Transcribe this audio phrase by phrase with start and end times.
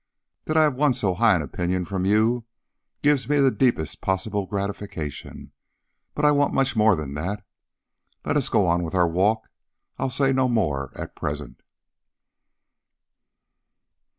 [0.45, 2.43] That I have won so high an opinion from you
[3.03, 5.51] gives me the deepest possible gratification.
[6.15, 7.45] But I want much more than that.
[8.25, 9.47] Let us go on with our walk.
[9.99, 11.61] I'll say no more at present."